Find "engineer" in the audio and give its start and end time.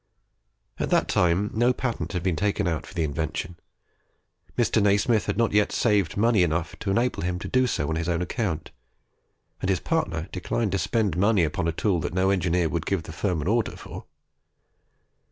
12.31-12.67